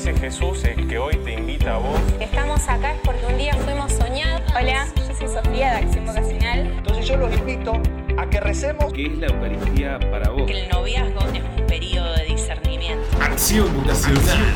[0.00, 2.00] ese Jesús es que hoy te invita a vos.
[2.18, 4.40] Estamos acá es porque un día fuimos soñados.
[4.58, 6.58] Hola, yo soy Sofía de Acción Vocacional.
[6.78, 7.74] Entonces yo los invito
[8.16, 8.90] a que recemos.
[8.94, 10.44] ¿Qué es la Eucaristía para vos?
[10.46, 13.04] Que el noviazgo es un periodo de discernimiento.
[13.20, 14.54] Acción Vocacional.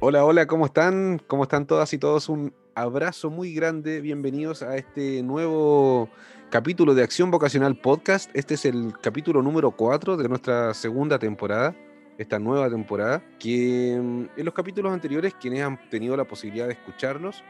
[0.00, 1.22] Hola, hola, ¿cómo están?
[1.28, 2.28] ¿Cómo están todas y todos?
[2.28, 4.00] Un abrazo muy grande.
[4.00, 6.08] Bienvenidos a este nuevo
[6.50, 8.28] capítulo de Acción Vocacional Podcast.
[8.34, 11.76] Este es el capítulo número 4 de nuestra segunda temporada,
[12.18, 16.72] esta nueva temporada, que mm, en los capítulos anteriores, quienes han tenido la posibilidad de
[16.72, 17.44] escucharlos,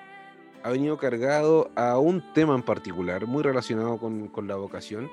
[0.62, 5.10] ha venido cargado a un tema en particular, muy relacionado con, con la vocación,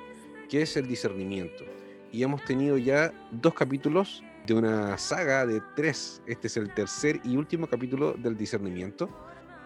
[0.49, 1.63] que es el discernimiento.
[2.11, 6.21] Y hemos tenido ya dos capítulos de una saga de tres.
[6.27, 9.09] Este es el tercer y último capítulo del discernimiento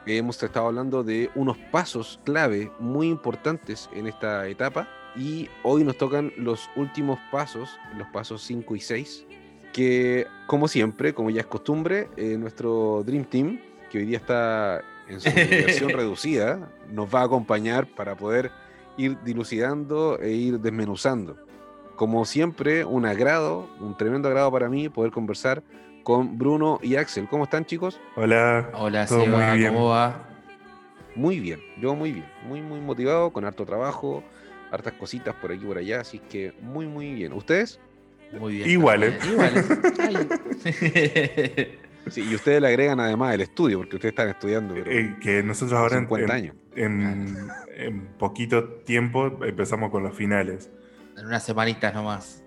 [0.05, 5.97] hemos estado hablando de unos pasos clave muy importantes en esta etapa y hoy nos
[5.97, 9.25] tocan los últimos pasos, los pasos 5 y 6,
[9.73, 14.81] que como siempre, como ya es costumbre, eh, nuestro Dream Team, que hoy día está
[15.07, 18.51] en su versión reducida, nos va a acompañar para poder
[18.97, 21.37] ir dilucidando e ir desmenuzando.
[21.95, 25.61] Como siempre, un agrado, un tremendo agrado para mí poder conversar
[26.03, 27.27] con Bruno y Axel.
[27.29, 27.99] ¿Cómo están, chicos?
[28.15, 28.69] Hola.
[28.73, 30.27] Hola, Seba, ¿cómo va?
[31.15, 34.23] Muy bien, yo muy bien, muy, muy motivado, con harto trabajo,
[34.71, 37.33] hartas cositas por aquí y por allá, así que muy, muy bien.
[37.33, 37.79] ¿Ustedes?
[38.39, 38.69] Muy bien.
[38.69, 39.25] Iguales.
[39.25, 39.65] Iguales.
[42.07, 44.75] sí, y ustedes le agregan además el estudio, porque ustedes están estudiando.
[44.77, 46.55] Eh, que nosotros ahora 50 en, años.
[46.75, 47.37] En,
[47.75, 50.69] en poquito tiempo empezamos con los finales.
[51.17, 52.41] En unas semanitas nomás.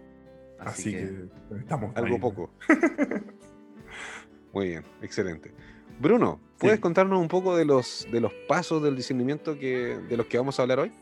[0.67, 2.21] Así, que, que, estamos algo ahí.
[2.21, 2.51] poco.
[4.53, 5.53] Muy bien, excelente.
[6.01, 6.81] Bruno, ¿puedes Sí.
[6.83, 10.59] contarnos un poco de los, de los pasos del discernimiento que, de los que vamos
[10.59, 10.93] a hablar hoy?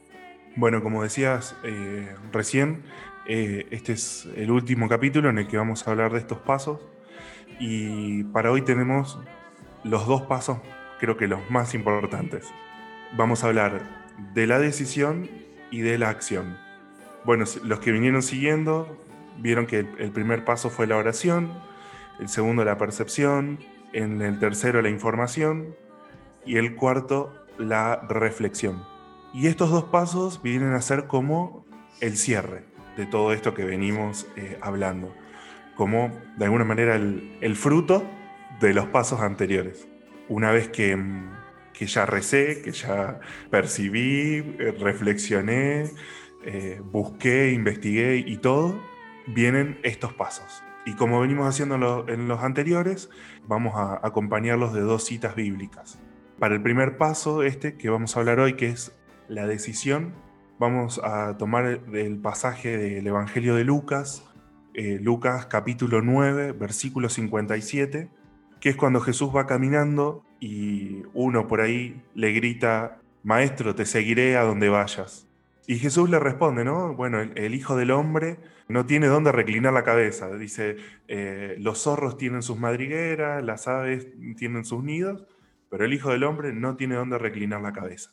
[0.57, 2.83] Bueno, como decías eh, recién,
[3.27, 6.81] eh, este es el último capítulo en el que vamos a hablar de estos pasos.
[7.59, 9.19] Y para hoy tenemos
[9.85, 10.59] los dos pasos,
[11.01, 12.47] creo que los más importantes.
[13.17, 13.83] Vamos a hablar
[14.35, 15.31] de la decisión
[15.71, 16.57] y de la acción.
[17.25, 19.02] Bueno, los que vinieron siguiendo
[19.39, 21.53] vieron que el, primer paso fue la oración,
[22.21, 23.59] el segundo la percepción,
[23.93, 25.77] en el tercero la información
[26.47, 28.83] y el cuarto la reflexión.
[29.35, 31.65] Y estos dos pasos vienen a ser como
[32.01, 32.65] el cierre
[32.97, 35.15] de todo esto que venimos eh, hablando,
[35.77, 38.05] como de alguna manera el, el fruto
[38.61, 39.89] de los pasos anteriores.
[40.29, 41.31] Una vez que, mm,
[41.73, 43.21] que ya recé, que ya
[43.51, 45.91] percibí, eh, reflexioné,
[46.45, 48.81] eh, busqué, investigué y todo,
[49.27, 50.63] vienen estos pasos.
[50.85, 53.09] Y como venimos haciendo en lo- en los anteriores,
[53.47, 55.99] vamos a acompañarlos de dos citas bíblicas.
[56.39, 58.97] Para el primer paso, este que vamos a hablar hoy, que es
[59.29, 60.13] la decisión,
[60.59, 64.25] vamos a tomar el, pasaje del Evangelio de Lucas,
[64.75, 68.11] eh, Lucas capítulo 9, versículo 57,
[68.61, 74.37] que es cuando Jesús va caminando y uno por ahí le grita, Maestro, te seguiré
[74.37, 75.29] a donde vayas.
[75.69, 76.95] Y Jesús le responde, ¿no?
[76.95, 78.39] Bueno, el Hijo del Hombre
[78.73, 80.35] no tiene dónde reclinar la cabeza.
[80.37, 85.25] Dice, eh, los zorros tienen sus madrigueras, las aves tienen sus nidos,
[85.71, 88.11] pero el Hijo del Hombre no tiene dónde reclinar la cabeza.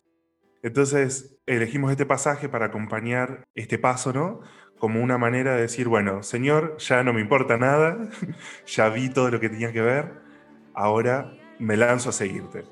[0.62, 4.42] Entonces, elegimos este pasaje para acompañar este paso, ¿no?
[4.78, 8.10] Como una manera de decir, bueno, Señor, ya no me importa nada,
[8.68, 10.14] ya vi todo lo que tenía que ver,
[10.74, 12.66] ahora me lanzo a seguirte.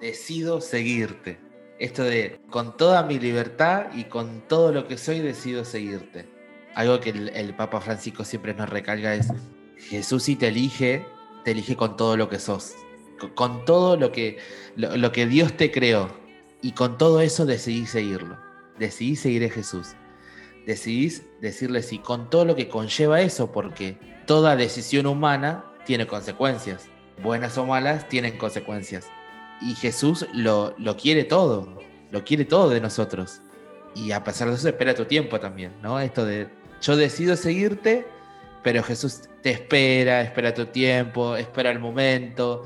[0.00, 1.38] Decido seguirte.
[1.78, 6.39] Esto de con toda mi libertad y con todo lo que soy decido seguirte.
[6.74, 9.28] Algo que el, el Papa Francisco siempre nos recalca es
[9.76, 11.06] Jesús si te elige,
[11.44, 12.74] te elige con todo lo que sos.
[13.18, 14.38] Con, con todo lo que,
[14.76, 16.10] lo, lo que Dios te creó.
[16.62, 18.38] Y con todo eso decidí seguirlo.
[18.78, 19.94] Decidí seguir a Jesús.
[20.66, 26.88] Decidís decirle sí con todo lo que conlleva eso, porque toda decisión humana tiene consecuencias.
[27.22, 29.08] Buenas o malas tienen consecuencias.
[29.60, 31.80] Y Jesús lo, lo quiere todo,
[32.10, 33.40] lo quiere todo de nosotros.
[33.94, 35.98] Y a pesar de eso espera tu tiempo también, ¿no?
[35.98, 36.48] Esto de
[36.80, 38.06] yo decido seguirte,
[38.62, 42.64] pero Jesús te espera, espera tu tiempo, espera el momento,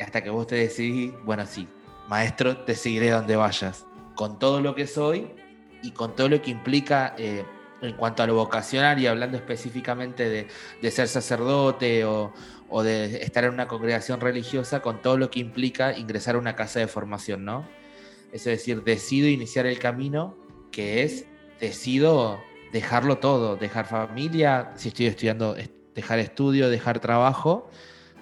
[0.00, 1.68] hasta que vos te decidís, bueno, sí,
[2.08, 5.30] maestro, te seguiré donde vayas, con todo lo que soy
[5.82, 7.44] y con todo lo que implica eh,
[7.82, 10.28] en cuanto a lo vocacional y hablando específicamente
[10.80, 12.32] de, ser sacerdote o,
[12.68, 16.56] o, de estar en una congregación religiosa, con todo lo que implica ingresar a una
[16.56, 17.66] casa de formación, ¿no?
[18.32, 20.36] Es decir, decido iniciar el camino
[20.70, 21.24] que es,
[21.58, 22.40] decido
[22.72, 25.56] dejarlo todo, dejar familia, si estoy estudiando,
[25.94, 27.70] dejar estudio, dejar trabajo,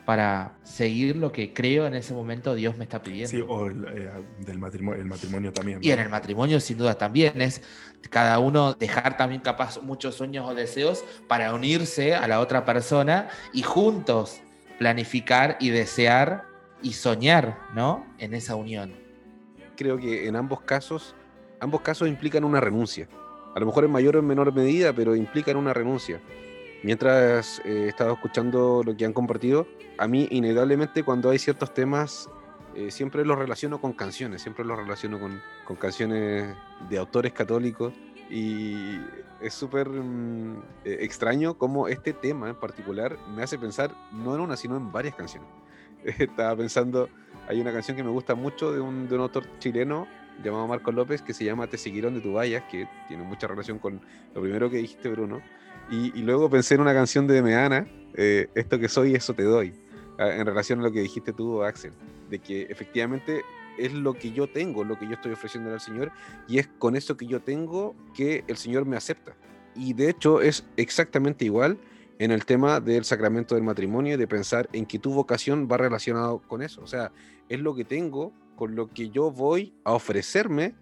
[0.08, 3.28] para seguir lo que creo en ese momento Dios me está pidiendo.
[3.28, 5.80] Sí, o el, eh, del matrimonio, el matrimonio también.
[5.82, 7.60] Y en el matrimonio sin duda también es
[8.08, 13.28] cada uno dejar también capaz muchos sueños o deseos para unirse a la otra persona
[13.52, 14.40] y juntos
[14.78, 16.46] planificar y desear
[16.82, 18.06] y soñar, ¿no?
[18.16, 18.94] En esa unión.
[19.76, 21.14] Creo que en ambos casos,
[21.60, 23.08] ambos casos implican una renuncia.
[23.58, 26.20] A lo mejor en mayor o en menor medida, pero implican una renuncia.
[26.84, 29.66] Mientras eh, he estado escuchando lo que han compartido,
[29.98, 32.30] a mí inevitablemente cuando hay ciertos temas,
[32.76, 36.54] eh, siempre los relaciono con canciones, siempre los relaciono con, con canciones
[36.88, 37.92] de autores católicos
[38.30, 39.00] y
[39.40, 44.40] es súper mm, eh, extraño cómo este tema en particular me hace pensar no en
[44.40, 45.50] una, sino en varias canciones.
[46.04, 47.08] Estaba pensando,
[47.48, 50.06] hay una canción que me gusta mucho de un, de un autor chileno
[50.42, 53.78] llamado Marco López que se llama Te seguirán de tu vallas, que tiene mucha relación
[53.78, 54.00] con
[54.34, 55.40] lo primero que dijiste, Bruno.
[55.90, 59.42] Y, y luego pensé en una canción de Meana, eh, Esto que soy, eso te
[59.42, 59.74] doy,
[60.18, 61.92] en relación a lo que dijiste tú, Axel,
[62.28, 63.42] de que efectivamente
[63.78, 66.10] es lo que yo tengo, lo que yo estoy ofreciendo al Señor,
[66.48, 69.36] y es con eso que yo tengo que el Señor me acepta.
[69.74, 71.78] Y de hecho es exactamente igual
[72.18, 75.76] en el tema del sacramento del matrimonio y de pensar en que tu vocación va
[75.76, 76.82] relacionado con eso.
[76.82, 77.12] O sea,
[77.48, 80.74] es lo que tengo con lo que yo voy a ofrecerme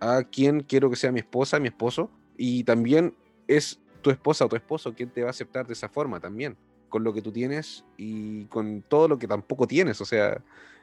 [0.00, 3.14] a quien quiero que sea mi esposa, mi esposo, y también
[3.46, 6.56] es tu esposa o tu esposo quien te va a aceptar de esa forma también,
[6.88, 10.00] con lo que tú tienes y con todo lo que tampoco tienes.
[10.00, 10.42] O sea,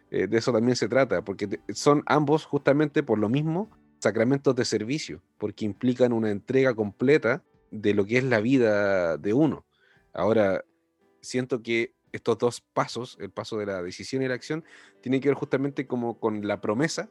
[0.09, 4.63] eh, de eso también se trata, porque son ambos justamente por lo mismo sacramentos de
[4.63, 9.65] servicio, porque implican una entrega completa de lo que es la vida de uno.
[10.13, 10.63] Ahora,
[11.19, 14.64] siento que estos dos pasos, el paso de la decisión y la acción,
[15.02, 17.10] tienen que ver justamente como con la promesa.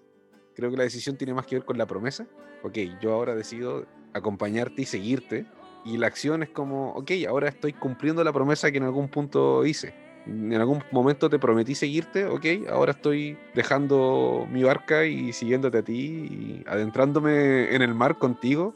[0.55, 2.27] Creo que la decisión tiene más que ver con la promesa.
[2.63, 5.47] Ok, yo ahora decido acompañarte y seguirte.
[5.85, 9.65] Y la acción es como, ok, ahora estoy cumpliendo la promesa que en algún punto
[9.65, 9.95] hice.
[10.27, 15.83] En algún momento te prometí seguirte, ok, ahora estoy dejando mi barca y siguiéndote a
[15.83, 18.75] ti y adentrándome en el mar contigo.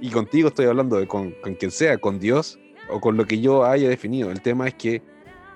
[0.00, 2.58] Y contigo estoy hablando con, con quien sea, con Dios
[2.88, 4.30] o con lo que yo haya definido.
[4.30, 5.02] El tema es que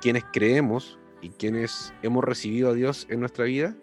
[0.00, 3.75] quienes creemos y quienes hemos recibido a Dios en nuestra vida,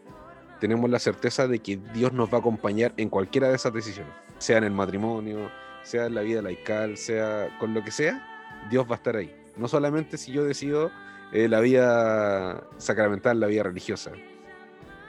[0.60, 4.14] tenemos la certeza de que Dios nos va a acompañar en cualquiera de esas decisiones,
[4.40, 5.52] sea en el matrimonio,
[5.84, 9.34] sea en la vida laical, sea con lo que sea, Dios va a estar ahí.
[9.56, 10.92] No solamente si yo decido
[11.32, 14.12] eh, la vida sacramental, la vida religiosa.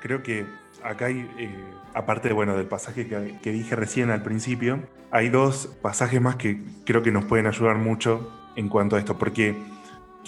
[0.00, 0.46] Creo que
[0.82, 1.50] acá hay, eh,
[1.94, 6.62] aparte bueno, del pasaje que, que, dije recién al principio, hay dos pasajes más que
[6.84, 9.56] creo que nos pueden ayudar mucho en cuanto a esto, porque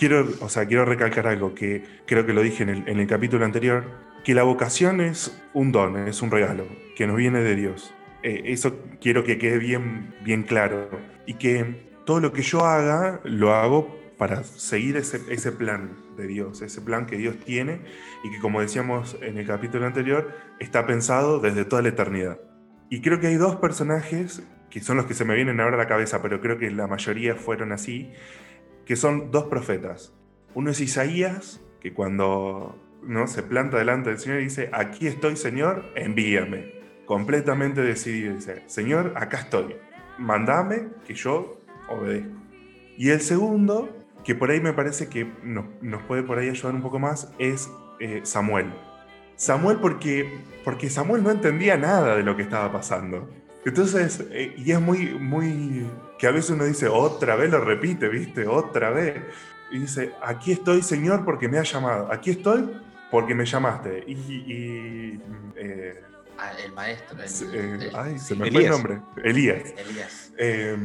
[0.00, 3.06] quiero, o sea, quiero recalcar algo que creo que lo dije en el, en el
[3.06, 3.84] capítulo anterior,
[4.24, 6.66] que la vocación es un don, es un regalo,
[6.96, 7.94] que nos viene de Dios.
[8.22, 10.88] Eh, eso quiero que quede bien, bien claro.
[11.26, 16.26] Y que todo lo que yo haga, lo hago para seguir ese, ese plan de
[16.26, 17.80] Dios, ese plan que Dios tiene
[18.24, 22.40] y que como decíamos en el capítulo anterior, está pensado desde toda la eternidad.
[22.88, 25.78] Y creo que hay dos personajes que son los que se me vienen ahora a
[25.78, 28.10] la cabeza, pero creo que la mayoría fueron así,
[28.90, 30.12] que son dos profetas.
[30.52, 33.28] Uno es Isaías, que cuando ¿no?
[33.28, 36.72] se planta delante del Señor y dice, aquí estoy Señor, envíame.
[37.06, 39.76] Completamente decidido, dice, Señor, acá estoy,
[40.18, 42.34] mandame que yo obedezco.
[42.98, 46.74] Y el segundo, que por ahí me parece que nos, nos puede por ahí ayudar
[46.74, 47.70] un poco más, es
[48.00, 48.72] eh, Samuel.
[49.36, 53.30] Samuel porque, porque Samuel no entendía nada de lo que estaba pasando.
[53.64, 55.86] Entonces, eh, y es muy, muy,
[56.18, 58.46] que a veces uno dice, otra vez lo repite, ¿viste?
[58.46, 59.16] Otra vez.
[59.70, 62.10] Y dice, aquí estoy, Señor, porque me has llamado.
[62.12, 62.70] Aquí estoy
[63.10, 64.04] porque me llamaste.
[64.06, 64.12] Y...
[64.12, 65.20] y
[65.56, 66.02] eh,
[66.38, 67.18] ah, el maestro.
[67.18, 69.00] El, eh, el, ay, se me fue el nombre.
[69.22, 69.62] Elías.
[69.76, 70.32] Elías.
[70.38, 70.76] Eh,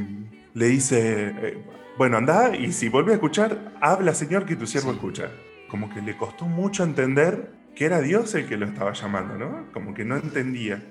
[0.53, 1.63] le dice, eh,
[1.97, 4.95] bueno, anda y si vuelve a escuchar, habla, Señor, que tu siervo Sí.
[4.95, 5.31] escucha.
[5.69, 9.71] Como que le costó mucho entender que era Dios el que lo estaba llamando, ¿no?
[9.73, 10.83] Como que no entendía.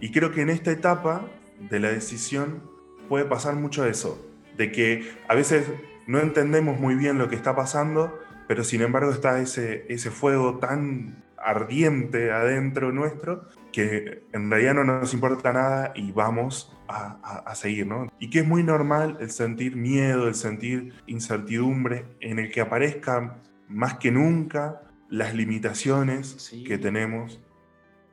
[0.00, 1.26] Y creo que en esta etapa
[1.68, 2.62] de la decisión
[3.08, 4.24] puede pasar mucho eso,
[4.56, 5.66] de que a veces
[6.06, 8.18] no entendemos muy bien lo que está pasando,
[8.48, 14.84] pero sin embargo está ese, ese fuego tan ardiente adentro nuestro que en realidad no
[14.84, 18.12] nos importa nada y vamos a, a- a seguir, ¿no?
[18.18, 23.34] Y que es muy normal el sentir miedo, el sentir incertidumbre, en el que aparezcan
[23.68, 26.64] más que nunca las limitaciones Sí.
[26.64, 27.40] que tenemos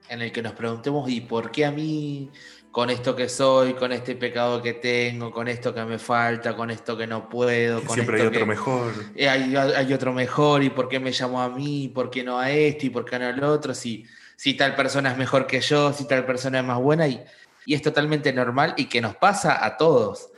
[0.09, 2.29] En el que nos preguntemos, ¿y por qué a mí,
[2.71, 6.69] con esto que soy, con este pecado que tengo, con esto que me falta, con
[6.71, 8.93] esto que no puedo, que con siempre hay esto otro que- mejor.
[9.15, 12.39] Eh, hay, hay otro mejor y por qué me llamó a mí, por qué no
[12.39, 14.05] a este y por qué no al otro, si,
[14.37, 17.21] si tal persona es mejor que yo, si tal persona es más buena y,
[17.65, 20.29] y es totalmente normal y que nos pasa a todos.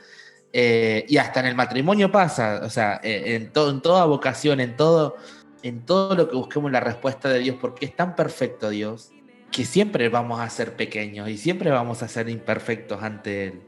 [0.52, 4.58] Eh, y hasta en el matrimonio pasa, o sea, eh, en, to- en toda vocación,
[4.58, 5.14] en todo,
[5.62, 9.12] en todo lo que busquemos la respuesta de Dios, porque es tan perfecto Dios,
[9.50, 13.60] que siempre vamos a ser pequeños y siempre vamos a ser imperfectos ante Él.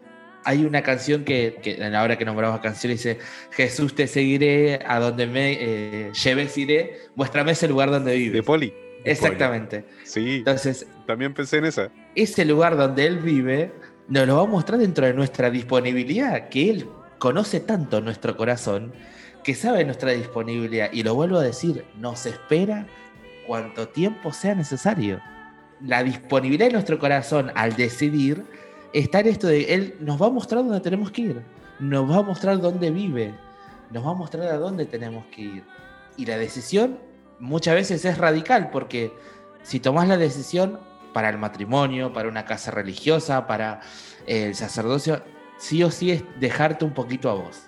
[0.45, 3.19] Hay una canción que, que en la hora que nombramos canción dice,
[3.53, 8.33] Jesús te seguiré, a donde me eh, lleves iré, muéstrame ese lugar donde vives.
[8.33, 8.75] De Poli.
[9.05, 9.85] Exactamente.
[10.05, 10.39] Sí.
[10.39, 11.91] Entonces, también pensé en esa.
[12.15, 13.73] ese lugar donde Él vive
[14.09, 18.93] nos lo va a mostrar dentro de nuestra disponibilidad, que Él conoce tanto nuestro corazón,
[19.45, 20.91] que sabe nuestra disponibilidad.
[20.93, 22.87] Y lo vuelvo a decir, nos espera
[23.47, 25.21] cuanto tiempo sea necesario.
[25.85, 28.45] La disponibilidad de nuestro corazón al decidir
[28.93, 31.43] está en esto de Él nos va a mostrar dónde tenemos que ir,
[31.81, 33.35] nos va a mostrar dónde vive,
[33.91, 35.65] nos va a mostrar a dónde tenemos que ir.
[36.17, 36.99] Y la decisión
[37.41, 39.13] muchas veces es radical, porque
[39.63, 40.79] si tomás la decisión
[41.13, 43.81] para el matrimonio, para una casa religiosa, para
[44.27, 45.23] eh, el sacerdocio,
[45.59, 47.63] sí o sí es dejarte un poquito a vos.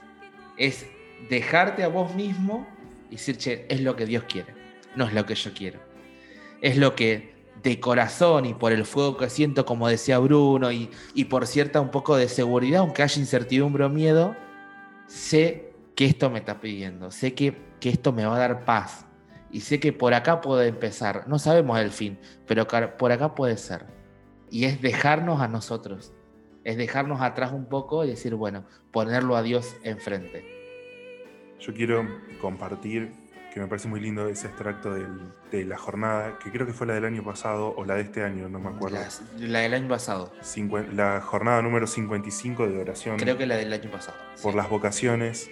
[0.56, 0.86] Es
[1.28, 2.66] dejarte a vos mismo
[3.10, 4.54] y decir, che, es lo que Dios quiere,
[4.96, 5.80] no es lo que yo quiero.
[6.60, 7.33] Es lo que
[7.64, 11.80] de corazón y por el fuego que siento, como decía Bruno, y, y por cierta
[11.80, 14.36] un poco de seguridad, aunque haya incertidumbre o miedo,
[15.08, 19.06] sé que esto me está pidiendo, sé que, que esto me va a dar paz,
[19.54, 21.28] y sé que por acá puede empezar.
[21.28, 23.86] No sabemos el fin, pero por acá puede ser.
[24.50, 26.12] Y es dejarnos a nosotros.
[26.64, 30.44] Es dejarnos atrás un poco y decir, bueno, ponerlo a Dios enfrente.
[31.60, 32.04] Yo quiero
[32.40, 33.12] compartir,
[33.54, 35.20] que me parece muy lindo ese extracto del-
[35.52, 38.24] de la jornada, que creo que fue la del año pasado o la de este
[38.24, 38.98] año, no me acuerdo.
[38.98, 40.32] La, la del año pasado.
[40.92, 44.16] La jornada número 55 de oración Creo que la del año pasado.
[44.42, 44.56] por sí.
[44.56, 45.50] las vocaciones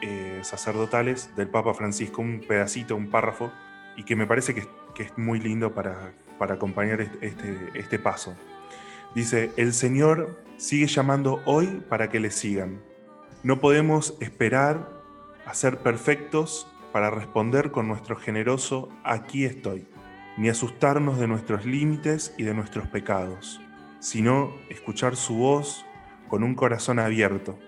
[0.00, 3.50] eh, sacerdotales del Papa Francisco, un pedacito, un párrafo,
[3.96, 7.98] y que me parece que, que es muy lindo para, para acompañar este, este, este
[7.98, 8.34] paso.
[9.14, 12.80] Dice, el Señor sigue llamando hoy para que le sigan.
[13.42, 14.88] No podemos esperar
[15.46, 19.86] a ser perfectos para responder con nuestro generoso aquí estoy,
[20.36, 23.60] ni asustarnos de nuestros límites y de nuestros pecados,
[23.98, 25.84] sino escuchar su voz
[26.28, 27.58] con un corazón abierto,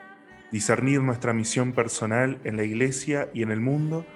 [0.50, 4.06] discernir nuestra misión personal en la iglesia y en el mundo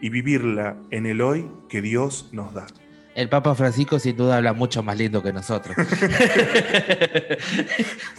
[0.00, 2.66] y vivirla en el hoy que Dios nos da.
[3.14, 5.76] El Papa Francisco sin duda habla mucho más lindo que nosotros.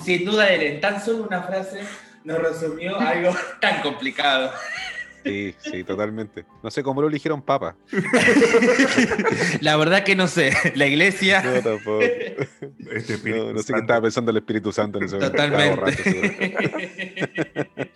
[0.04, 1.82] sin duda, él en tan solo una frase
[2.24, 4.52] nos resumió algo tan complicado.
[5.26, 6.46] Sí, sí, totalmente.
[6.62, 7.76] No sé cómo lo eligieron papa.
[9.60, 10.54] La verdad que no sé.
[10.76, 11.42] La iglesia.
[11.42, 12.02] No, tampoco.
[12.02, 15.76] Este Espíritu No, no sé qué estaba pensando el Espíritu Santo en ese momento.
[15.76, 16.04] Borracho.
[16.04, 17.92] Totalmente.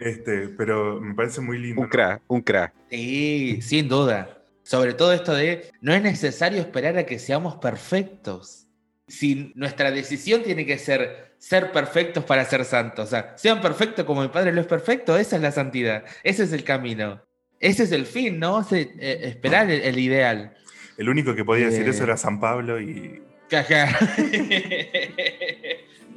[0.00, 1.80] Este, pero me parece muy lindo.
[1.80, 1.90] Un ¿no?
[1.90, 2.72] crack, un crack.
[2.88, 4.44] Sí, sin duda.
[4.62, 8.68] Sobre todo esto de no es necesario esperar a que seamos perfectos.
[9.08, 14.04] Si nuestra decisión tiene que ser ser perfectos para ser santos, o sea, sean perfectos
[14.04, 17.20] como mi Padre lo es perfecto, esa es la santidad, ese es el camino,
[17.60, 18.64] ese es el fin, ¿no?
[18.64, 20.54] Se- eh, esperar el, el ideal.
[20.96, 21.90] El único que podía decir Eh.
[21.90, 23.88] eso era San Pablo y Caja.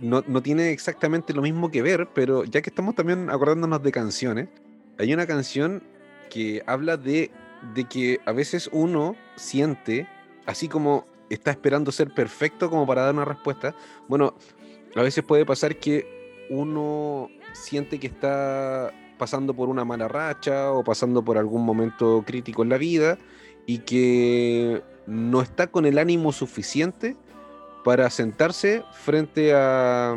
[0.01, 3.91] no, no tiene exactamente lo mismo que ver, pero ya que estamos también acordándonos de
[3.91, 4.47] canciones,
[4.97, 5.83] hay una canción
[6.29, 7.31] que habla de,
[7.75, 10.07] de que a veces uno siente,
[10.45, 13.75] así como está esperando ser perfecto como para dar una respuesta,
[14.07, 14.35] bueno,
[14.95, 20.83] a veces puede pasar que uno siente que está pasando por una mala racha o
[20.83, 23.17] pasando por algún momento crítico en la vida
[23.65, 27.15] y que no está con el ánimo suficiente
[27.83, 30.15] para sentarse frente a,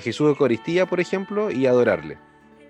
[0.00, 2.18] Jesús de Eucaristía, por ejemplo, y adorarle.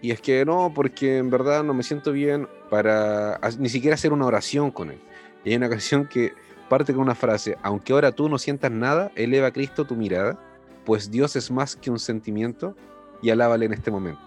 [0.03, 4.13] Y es que no, porque en verdad no me siento bien para ni siquiera hacer
[4.13, 5.01] una oración con él.
[5.45, 6.33] Y hay una canción que
[6.69, 10.39] parte con una frase, aunque ahora tú no sientas nada, eleva a Cristo tu mirada,
[10.91, 12.75] pues Dios es más que un sentimiento
[13.23, 14.21] y alábale en este momento.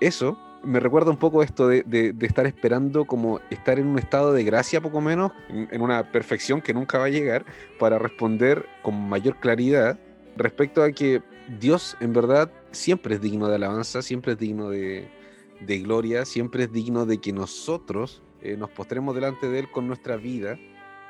[0.00, 4.42] Eso me recuerda un poco esto de, estar esperando como estar en un estado de
[4.42, 7.46] gracia poco menos, en- una perfección que nunca va a llegar,
[7.78, 10.00] para responder con mayor claridad
[10.36, 11.22] respecto a que
[11.60, 15.08] Dios en verdad siempre es digno de alabanza, siempre es digno de,
[15.60, 19.86] de gloria, siempre es digno de que nosotros eh, nos postremos delante de Él con
[19.86, 20.58] nuestra vida,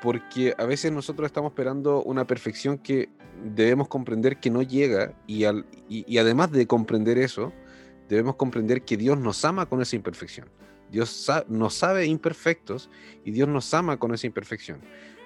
[0.01, 3.09] porque a veces nosotros estamos esperando una perfección que
[3.43, 5.45] debemos comprender que no llega y,
[6.17, 7.53] además de comprender eso,
[8.09, 10.49] debemos comprender que Dios nos ama con esa imperfección.
[10.89, 12.89] Dios sa- nos sabe imperfectos
[13.23, 14.81] y Dios nos ama con esa imperfección.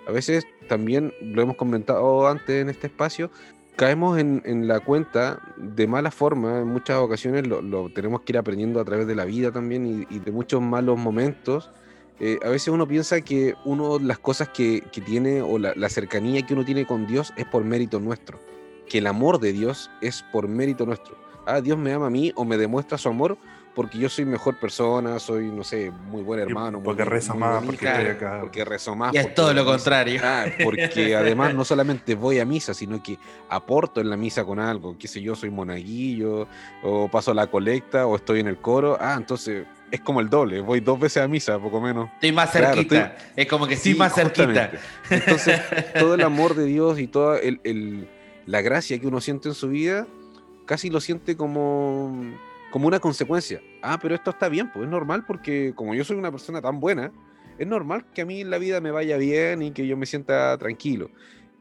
[0.07, 3.31] A veces también, lo hemos comentado antes en este espacio,
[3.75, 8.79] caemos en, la cuenta de mala forma, en muchas ocasiones lo, tenemos que ir aprendiendo
[8.79, 11.71] a través de la vida también y de muchos malos momentos.
[12.19, 15.89] Eh, a veces uno piensa que uno las cosas que, que tiene o la, la
[15.89, 18.39] cercanía que uno tiene con Dios es por mérito nuestro,
[18.87, 21.17] que el amor de Dios es por mérito nuestro.
[21.45, 23.37] Ah, Dios me ama a mí o me demuestra su amor
[23.75, 26.81] porque yo soy mejor persona, soy, no sé, muy buen hermano.
[26.81, 28.37] porque muy, rezo muy más, bonita, porque estoy acá.
[28.39, 29.13] Porque rezo más.
[29.13, 30.21] Y es porque todo lo contrario.
[30.23, 33.19] Ah, porque además no solamente voy a misa, sino que
[33.49, 36.47] aporto en la misa con algo, qué sé yo, soy monaguillo,
[36.81, 38.97] o paso la colecta, o estoy en el coro.
[38.99, 42.09] Ah, entonces es como el doble, voy dos veces a misa, poco menos.
[42.15, 43.15] Estoy más Claro, cerquita.
[43.35, 44.71] Es como que sí, Sí, más cerquita.
[45.09, 45.59] Entonces,
[45.99, 48.07] todo el amor de Dios y toda el- el-
[48.45, 50.07] la gracia que uno siente en su vida,
[50.65, 52.13] casi lo siente como,
[52.71, 53.61] como una consecuencia.
[53.81, 56.79] Ah, pero esto está bien, pues es normal porque como yo soy una persona tan
[56.79, 57.11] buena,
[57.57, 60.05] es normal que a mí en la vida me vaya bien y que yo me
[60.05, 61.09] sienta tranquilo.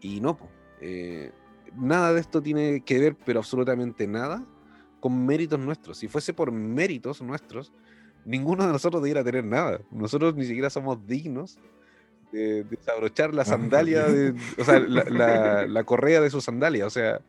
[0.00, 0.50] Y no, pues,
[0.80, 1.30] eh,
[1.76, 4.44] nada de esto tiene que ver, pero absolutamente nada,
[5.00, 5.98] con méritos nuestros.
[5.98, 7.72] Si fuese por méritos nuestros,
[8.24, 9.80] ninguno de nosotros debiera tener nada.
[9.90, 11.58] Nosotros ni siquiera somos dignos
[12.32, 16.86] de, de desabrochar la sandalia, de, o sea, la, la- la correa de su sandalia,
[16.86, 17.20] o sea,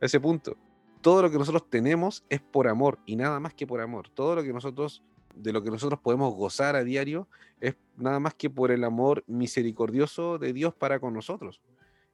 [0.00, 0.56] ese punto.
[1.00, 4.08] Todo lo que nosotros tenemos es por amor y nada más que por amor.
[4.08, 5.02] Todo lo que nosotros,
[5.34, 7.26] de lo que nosotros podemos gozar a diario,
[7.60, 11.60] es nada más que por el amor misericordioso de Dios para con nosotros.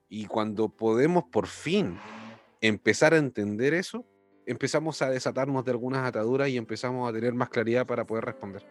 [0.09, 1.99] Y cuando podemos por fin
[2.62, 4.07] empezar a entender eso,
[4.49, 8.64] empezamos a desatarnos de algunas ataduras y empezamos a tener más claridad para poder responder.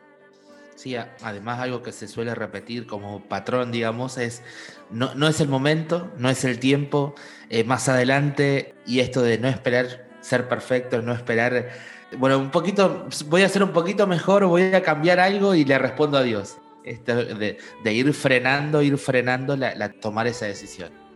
[0.76, 4.44] Sí, además algo que se suele repetir como patrón, digamos, es
[4.92, 7.16] no, no es el momento, no es el tiempo,
[7.50, 11.70] eh, más adelante, y esto de no esperar ser perfecto, no esperar,
[12.18, 15.80] bueno, un poquito, voy a hacer un poquito mejor, voy a cambiar algo y le
[15.80, 16.58] respondo a Dios.
[16.84, 17.58] De,
[17.94, 21.07] ir frenando, ir frenando la- tomar esa decisión.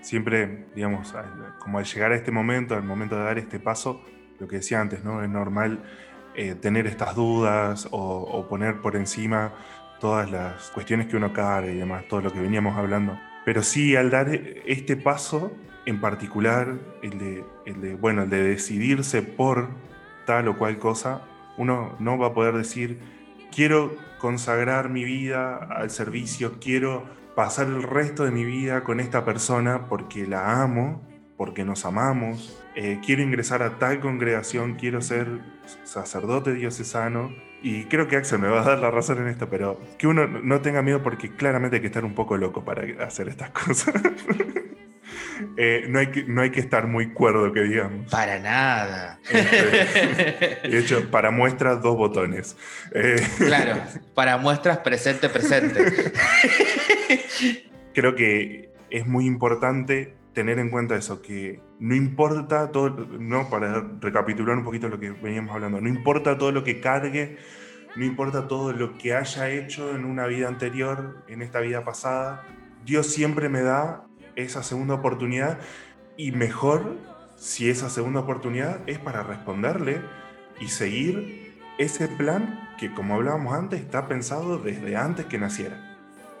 [0.00, 1.14] Siempre, digamos,
[1.58, 4.02] como al llegar a este momento, al momento de dar este paso,
[4.38, 5.22] lo que decía antes, ¿no?
[5.22, 5.82] Es normal
[6.34, 9.52] eh, tener estas dudas o, o poner por encima
[10.00, 13.18] todas las cuestiones que uno carga y demás, todo lo que veníamos hablando.
[13.44, 15.52] Pero sí, al dar este paso,
[15.86, 19.68] en particular, el de, el de, bueno, el de decidirse por
[20.26, 21.22] tal o cual cosa,
[21.56, 22.98] uno no va a poder decir,
[23.54, 27.04] quiero consagrar mi vida al servicio, quiero
[27.40, 31.00] pasar el resto de mi vida con esta persona porque la amo,
[31.38, 35.40] porque nos amamos, eh, quiero ingresar a tal congregación, quiero ser
[35.84, 37.34] sacerdote diocesano.
[37.62, 40.26] Y creo que Axel me va a dar la razón en esto, pero que uno
[40.26, 43.94] no tenga miedo porque claramente hay que estar un poco loco para hacer estas cosas.
[45.56, 48.10] Eh, no, hay que, no hay que estar muy cuerdo, que digamos.
[48.10, 49.18] Para nada.
[49.30, 52.56] Este, de hecho, para muestras, dos botones.
[52.94, 53.80] Eh, claro,
[54.14, 56.12] para muestras presente, presente.
[57.94, 63.84] creo que es muy importante tener en cuenta eso, que no importa todo, no, para
[64.00, 67.38] recapitular un poquito lo que veníamos hablando, no importa todo lo que cargue,
[67.96, 72.46] no importa todo lo que haya hecho en una vida anterior, en esta vida pasada,
[72.84, 75.58] Dios siempre me da esa segunda oportunidad
[76.16, 76.96] y mejor
[77.36, 80.00] si esa segunda oportunidad es para responderle
[80.60, 85.89] y seguir ese plan que como hablábamos antes está pensado desde antes que naciera.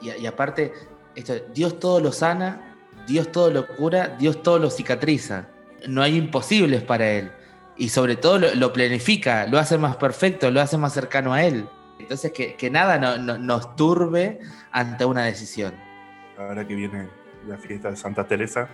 [0.00, 0.72] Y, y aparte,
[1.14, 5.48] esto, Dios todo lo sana, Dios todo lo cura, Dios todo lo cicatriza.
[5.88, 7.30] No hay imposibles para Él.
[7.76, 11.42] Y sobre todo lo, lo planifica, lo hace más perfecto, lo hace más cercano a
[11.44, 11.66] Él.
[11.98, 14.38] Entonces que, que nada no- no- nos turbe
[14.72, 15.74] ante una decisión.
[16.38, 17.08] Ahora que viene
[17.46, 18.68] la fiesta de Santa Teresa,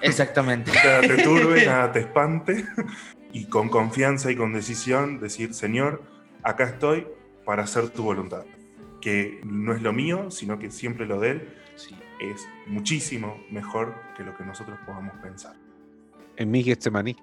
[0.00, 0.70] Exactamente.
[0.84, 2.64] nada te turbe, nada te espante,
[3.32, 6.02] y con confianza y con decisión decir, Señor,
[6.42, 7.06] acá estoy
[7.44, 8.44] para hacer tu voluntad.
[9.04, 11.94] Que no es lo mío, sino que siempre lo de Él Sí.
[12.20, 15.54] es muchísimo mejor que lo que nosotros podamos pensar.
[16.36, 17.14] En mi Getsemaní,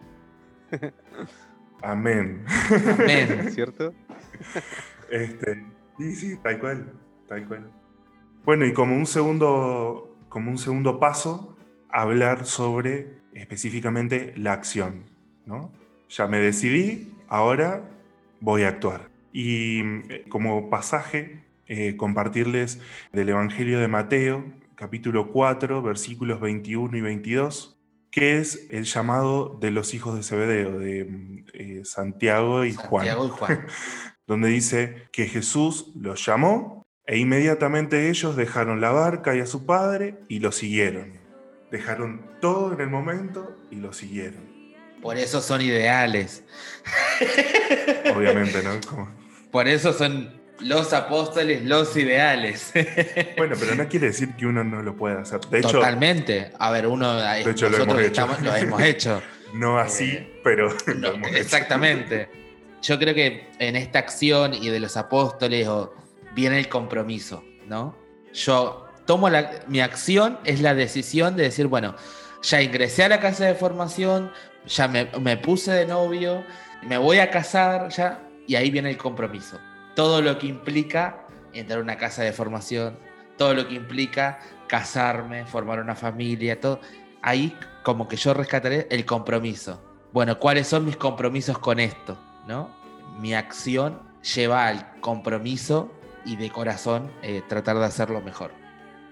[1.82, 2.46] Amén.
[3.00, 3.50] Amén.
[3.52, 3.94] ¿cierto?
[5.10, 5.65] Este,
[5.98, 6.94] sí, sí, tal cual,
[7.28, 7.72] tal cual.
[8.46, 11.58] Bueno, y como un segundo, como un segundo paso,
[11.89, 15.06] hablar sobre específicamente la acción,
[15.46, 15.72] ¿no?
[16.10, 17.89] Ya me decidí, ahora
[18.39, 19.10] voy a actuar.
[19.34, 22.82] Y eh, como pasaje, eh, compartirles
[23.14, 24.44] del Evangelio de Mateo,
[24.76, 27.80] capítulo 4, versículos 21 y 22,
[28.12, 33.26] que es el llamado de los hijos de Zebedeo, de eh, Santiago y Juan Santiago
[33.26, 33.68] y Juan.
[34.28, 39.66] donde dice que Jesús los llamó e inmediatamente ellos dejaron la barca y a su
[39.66, 41.22] padre y lo siguieron.
[41.72, 44.76] Dejaron todo en el momento y lo siguieron.
[45.02, 46.44] Por eso son ideales.
[48.14, 48.78] Obviamente, ¿no?
[49.52, 52.71] Por eso son los apóstoles, los ideales.
[53.38, 55.39] Bueno, pero no quiere decir que uno no lo pueda hacer.
[55.50, 56.52] De hecho, Totalmente.
[56.60, 57.17] A ver, uno.
[57.36, 58.21] hecho, lo nosotros hemos hecho.
[58.21, 59.21] estamos- lo hemos hecho.
[59.54, 61.28] no así, Eh, pero lo hecho.
[61.36, 62.30] exactamente.
[62.82, 65.67] Yo creo que en esta acción y de los apóstoles
[66.36, 67.95] viene el compromiso, ¿no?
[68.34, 71.95] Yo tomo la, mi acción, es la decisión de decir, bueno,
[72.43, 74.32] ya ingresé a la casa de formación,
[74.65, 76.43] ya me, me puse de novio,
[76.84, 79.60] me voy a casar, ya Y ahí viene el compromiso.
[79.95, 82.97] Todo lo que implica entrar a una casa de formación,
[83.38, 86.80] todo lo que implica casarme, formar una familia, todo.
[87.21, 89.82] Ahí como que yo rescataré el compromiso.
[90.13, 92.17] Bueno, ¿cuáles son mis compromisos con esto?
[92.47, 92.69] ¿No?
[93.19, 93.99] Mi acción
[94.36, 95.91] lleva al compromiso
[96.25, 98.51] y de corazón eh, tratar de hacerlo mejor.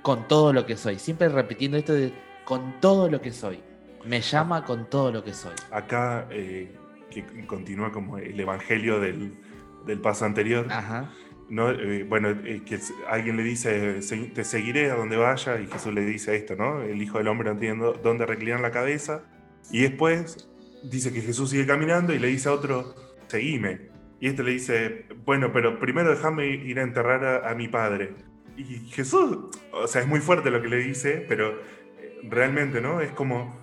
[0.01, 0.99] Con todo lo que soy.
[0.99, 2.13] Siempre repitiendo esto de
[2.45, 3.61] con todo lo que soy.
[4.05, 5.53] Me llama con todo lo que soy.
[5.71, 6.75] Acá, eh,
[7.09, 9.37] que continúa como el evangelio del,
[9.85, 10.67] del paso anterior.
[10.69, 11.11] Ajá.
[11.49, 11.71] ¿no?
[11.71, 13.99] Eh, bueno, eh, que alguien le dice,
[14.33, 16.81] te seguiré a donde vaya, y Jesús le dice esto, ¿no?
[16.81, 19.23] El Hijo del Hombre no tiene dónde reclinar la cabeza.
[19.71, 20.49] Y después
[20.83, 22.95] dice que Jesús sigue caminando y le dice a otro,
[23.27, 23.89] seguime.
[24.19, 28.13] Y este le dice, bueno, pero primero déjame ir a enterrar a, a, mi padre.
[28.57, 29.37] Y Jesús,
[29.71, 32.99] o sea, es muy fuerte lo que le dice, pero eh, realmente, ¿no?
[32.99, 33.57] Es como,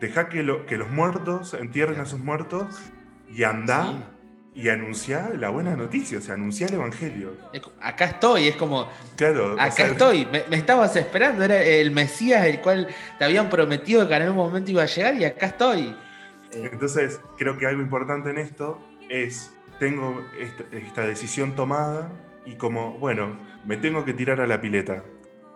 [0.00, 2.92] deja que, lo, que los muertos entierren a sus muertos
[3.34, 4.11] y anda
[4.54, 7.32] y anunciar la buena noticia, o sea, anunciar el evangelio.
[7.80, 8.88] Acá estoy, es como.
[9.16, 9.54] Claro.
[9.54, 12.88] Acá o sea, estoy, me, me, estabas esperando, era el Mesías el cual
[13.18, 15.96] te habían prometido que en algún momento iba a llegar y acá estoy.
[16.52, 22.10] Entonces, creo que algo importante en esto es: tengo esta, esta decisión tomada
[22.44, 25.02] y como, bueno, me tengo que tirar a la pileta.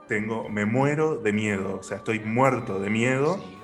[0.08, 3.58] Tengo, me muero de miedo, o sea, estoy muerto de miedo, sí.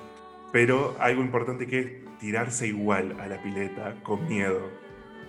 [0.51, 4.82] pero algo importante que es tirarse igual a la pileta con miedo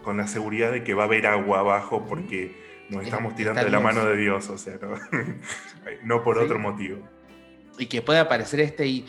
[0.04, 2.54] con la seguridad de que va a haber agua abajo porque
[2.90, 4.94] nos estamos tirando de la mano de Dios, o sea, no,
[6.04, 6.44] no por sí.
[6.44, 6.98] otro motivo.
[7.78, 9.06] Y que puede aparecer este y,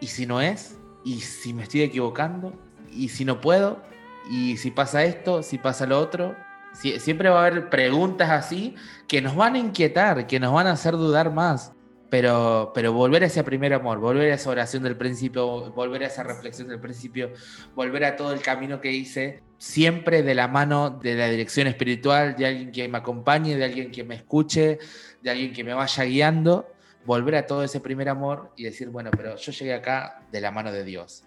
[0.00, 2.54] y si no es, y si me estoy equivocando,
[2.90, 3.82] y si no puedo,
[4.28, 6.34] y si pasa esto, si pasa lo otro.
[6.72, 8.74] Si, siempre va a haber preguntas así
[9.06, 11.72] que nos van a inquietar, que nos van a hacer dudar más.
[12.12, 16.08] Pero, pero volver a ese primer amor, volver a esa oración del principio, volver a
[16.08, 17.30] esa reflexión del principio,
[17.74, 22.36] volver a todo el camino que hice, siempre de la mano de la dirección espiritual,
[22.36, 24.78] de alguien que me acompañe, de alguien que me escuche,
[25.22, 26.70] de alguien que me vaya guiando,
[27.06, 30.50] volver a todo ese primer amor y decir, bueno, pero yo llegué acá de la
[30.50, 31.24] mano de Dios.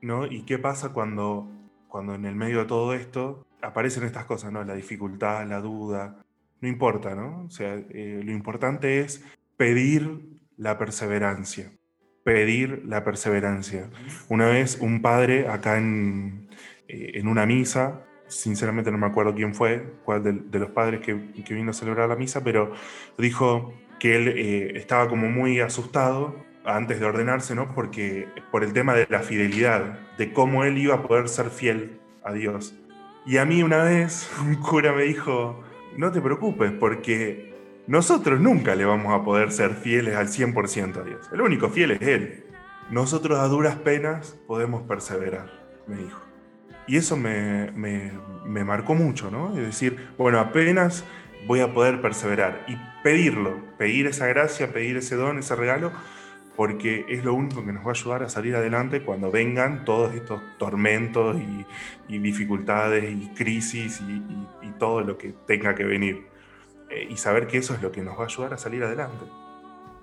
[0.00, 0.24] ¿No?
[0.24, 1.50] ¿Y qué pasa cuando,
[1.86, 4.64] cuando en el medio de todo esto aparecen estas cosas, ¿no?
[4.64, 6.16] La dificultad, la duda,
[6.62, 7.44] no importa, ¿no?
[7.44, 9.22] O sea, eh, lo importante es
[9.56, 10.20] pedir
[10.56, 11.72] la perseverancia.
[12.24, 13.90] Pedir la perseverancia.
[14.28, 16.48] Una vez un padre acá en,
[16.88, 21.32] eh, en una misa, sinceramente no me acuerdo quién fue, cuál de, los padres que,
[21.44, 22.72] que, vino a celebrar la misa, pero
[23.18, 27.74] dijo que él eh, estaba como muy asustado antes de ordenarse, ¿no?
[27.74, 32.00] Porque por el tema de la fidelidad, de cómo él iba a poder ser fiel
[32.22, 32.74] a Dios.
[33.26, 35.62] Y a mí una vez un cura me dijo,
[35.96, 37.53] no te preocupes, porque
[37.86, 41.28] nosotros nunca le vamos a poder ser fieles al 100% a Dios.
[41.32, 42.44] El único fiel es Él.
[42.90, 45.50] Nosotros a duras penas podemos perseverar,
[45.86, 46.20] me dijo.
[46.86, 48.12] Y eso me, me,
[48.44, 49.56] me, marcó mucho, ¿no?
[49.56, 51.04] Es decir, bueno, apenas
[51.46, 55.92] voy a poder perseverar y pedirlo, pedir esa gracia, pedir ese don, ese regalo,
[56.56, 60.14] porque es lo único que nos va a ayudar a salir adelante cuando vengan todos
[60.14, 61.36] estos tormentos
[62.08, 64.00] y, dificultades y crisis
[64.62, 66.33] y todo lo que tenga que venir
[67.02, 69.24] y saber que eso es lo que nos va a ayudar a salir adelante.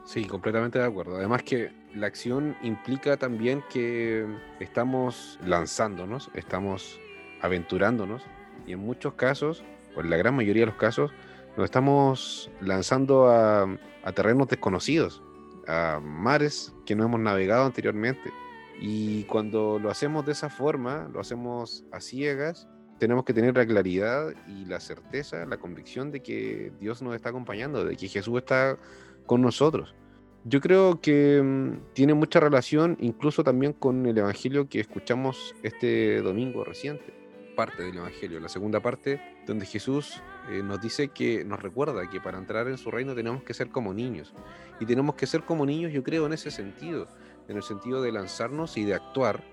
[0.06, 1.18] Sí, completamente de acuerdo.
[1.18, 4.26] Además que la acción implica también que
[4.60, 7.00] estamos lanzándonos, estamos
[7.42, 8.24] aventurándonos
[8.66, 9.64] y en muchos casos,
[9.96, 11.12] o en la gran mayoría de los casos,
[11.58, 13.64] nos estamos lanzando a,
[14.04, 15.22] a terrenos desconocidos,
[15.68, 18.32] a mares que no hemos navegado anteriormente.
[18.80, 22.68] Y cuando lo hacemos de esa forma, lo hacemos a ciegas,
[23.02, 27.30] tenemos que tener la claridad y la certeza, la convicción de que Dios nos está
[27.30, 28.78] acompañando, de que Jesús está
[29.26, 29.96] con nosotros.
[30.44, 36.22] Yo creo que mmm, tiene mucha relación incluso también con el Evangelio que escuchamos este
[36.22, 37.12] domingo reciente,
[37.56, 42.22] parte del Evangelio, la segunda parte, donde Jesús eh, nos dice que nos recuerda que
[42.22, 44.32] para entrar en su reino tenemos que ser como niños.
[44.80, 47.08] Y tenemos que ser como niños, yo creo, en ese sentido,
[47.48, 49.44] en el sentido de lanzarnos y de actuar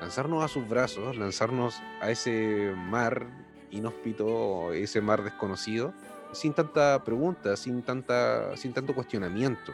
[0.00, 3.26] lanzarnos a sus brazos, lanzarnos a ese mar
[3.70, 5.92] inhóspito, ese mar desconocido,
[6.32, 9.72] sin tanta pregunta, sin, tanta, sin tanto cuestionamiento.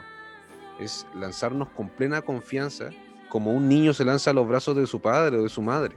[0.79, 2.89] Es lanzarnos con plena confianza,
[3.29, 5.95] como un niño se lanza a los brazos de su padre o de su madre.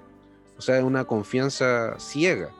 [0.57, 2.51] O sea, es una confianza ciega,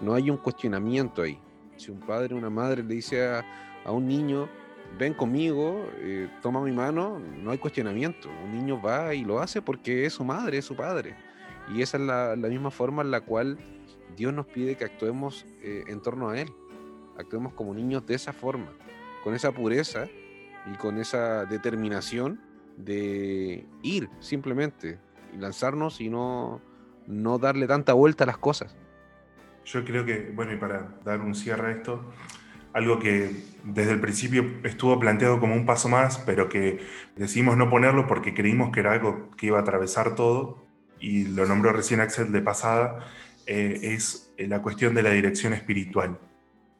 [0.00, 1.40] no hay un cuestionamiento ahí.
[1.76, 3.44] Si un padre o una madre le dice a,
[3.84, 4.48] a un niño,
[4.98, 8.28] ven conmigo, eh, toma mi mano, no hay cuestionamiento.
[8.44, 11.16] Un niño va y lo hace porque es su madre, es su padre.
[11.74, 13.58] Y esa es la, la misma forma en la cual
[14.16, 16.48] Dios nos pide que actuemos eh, en torno a Él.
[17.18, 18.72] Actuemos como niños de esa forma,
[19.22, 20.06] con esa pureza
[20.72, 22.40] y con esa determinación
[22.76, 24.98] de ir simplemente
[25.32, 26.60] y lanzarnos y no,
[27.06, 28.76] no darle tanta vuelta a las cosas.
[29.64, 32.04] yo creo que, bueno, y para dar un cierre a esto,
[32.74, 33.30] algo que
[33.62, 36.80] desde el principio estuvo planteado como un paso más, pero que
[37.16, 40.62] decidimos no ponerlo porque creímos que era algo que iba a atravesar todo,
[41.00, 43.06] y lo nombró recién Axel de pasada,
[43.46, 46.18] eh, es la cuestión de la dirección espiritual.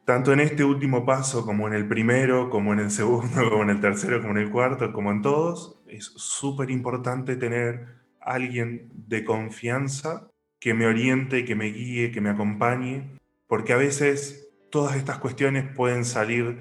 [0.05, 3.71] Tanto en este último paso como en el primero, como en el segundo, como en
[3.71, 7.87] el tercero, como en el cuarto, como en todos, es súper importante tener
[8.21, 10.29] alguien de confianza
[10.59, 14.44] que me oriente, que me guíe, que me acompañe, porque a veces
[14.75, 16.59] todas estas cuestiones pueden salir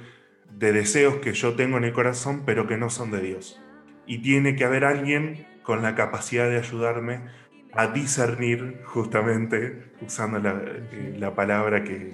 [0.52, 3.60] de deseos que yo tengo en el corazón, pero que no son de Dios.
[4.06, 7.22] Y tiene que haber alguien con la capacidad de ayudarme
[7.72, 12.14] a discernir, justamente, usando la, eh, palabra que,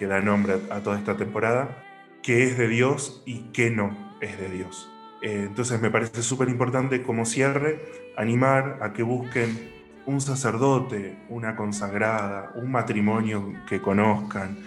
[0.00, 1.84] da nombre a, toda esta temporada,
[2.20, 4.90] qué es de Dios y qué no es de Dios.
[5.22, 7.78] Eh, entonces me parece súper importante como cierre
[8.16, 9.70] animar a que busquen
[10.06, 14.58] un sacerdote, una consagrada, un matrimonio que conozcan,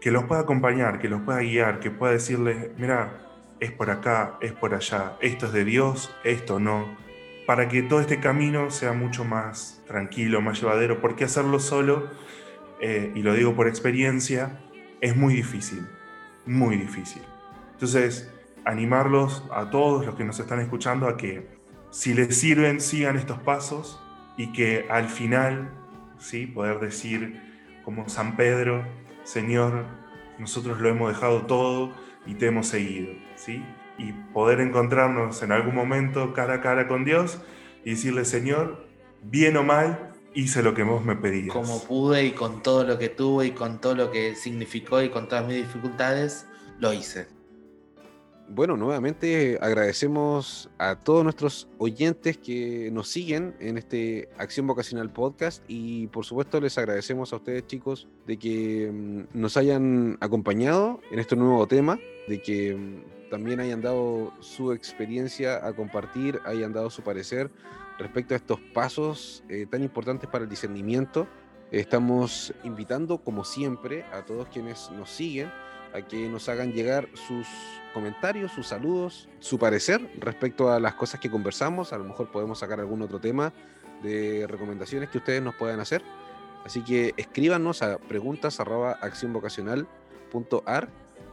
[0.00, 3.26] que los pueda acompañar, que los pueda guiar, que pueda decirles, mira,
[3.60, 6.96] es por acá, es por allá, esto es de Dios, esto no,
[7.46, 12.08] para que todo este camino sea mucho más tranquilo, más llevadero, porque hacerlo solo,
[12.80, 14.60] eh, y lo digo por experiencia,
[15.00, 15.86] es muy difícil,
[16.46, 17.22] muy difícil.
[17.72, 18.30] Entonces,
[18.64, 21.48] animarlos a todos los que nos están escuchando a que
[21.90, 24.00] si les sirven, sigan estos pasos
[24.36, 25.70] y que al final,
[26.18, 26.46] ¿sí?
[26.46, 27.40] poder decir
[27.84, 28.84] como San Pedro,
[29.28, 29.84] Señor,
[30.38, 31.92] nosotros lo hemos dejado todo
[32.24, 33.62] y te hemos seguido, ¿sí?
[33.98, 37.38] Y poder encontrarnos en algún momento cara a cara con Dios
[37.84, 38.88] y decirle, Señor,
[39.22, 41.52] bien o mal, hice lo que vos me pedías.
[41.52, 45.10] Como pude y con todo lo que tuve y con todo lo que significó y
[45.10, 46.46] con todas mis dificultades,
[46.78, 47.37] lo hice
[48.48, 55.62] bueno, nuevamente agradecemos a todos nuestros oyentes que nos siguen en este Acción Vocacional Podcast
[55.68, 61.18] y por supuesto les agradecemos a ustedes chicos de que mm, nos hayan acompañado en
[61.18, 66.88] este nuevo tema, de que mm, también hayan dado su experiencia a compartir, hayan dado
[66.88, 67.50] su parecer
[67.98, 71.26] respecto a estos pasos eh, tan importantes para el discernimiento.
[71.70, 75.50] Estamos invitando, como siempre, a todos quienes nos siguen
[75.94, 77.46] a que nos hagan llegar sus
[77.94, 81.92] comentarios, sus saludos, su parecer respecto a las cosas que conversamos.
[81.92, 83.52] A lo mejor podemos sacar algún otro tema
[84.02, 86.02] de recomendaciones que ustedes nos puedan hacer.
[86.64, 88.58] Así que escríbanos a preguntas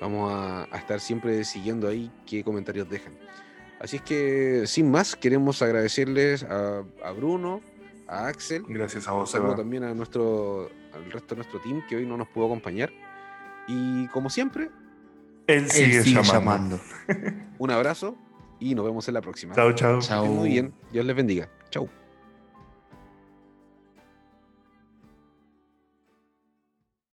[0.00, 3.14] Vamos a estar siempre siguiendo ahí qué comentarios dejan.
[3.82, 6.84] Así es que, sin más, queremos agradecerles a,
[7.16, 7.60] Bruno,
[8.06, 8.62] a Axel.
[8.68, 12.28] Gracias a vos, también a nuestro, al resto de nuestro team que hoy no nos
[12.28, 12.92] pudo acompañar.
[13.66, 14.70] Y como siempre,
[15.48, 16.78] él sigue, llamando.
[17.58, 18.16] Un abrazo
[18.60, 19.52] y nos vemos en la próxima.
[19.56, 20.26] Chao, chao.
[20.26, 20.72] Muy bien.
[20.92, 21.48] Dios les bendiga.
[21.70, 21.88] Chao.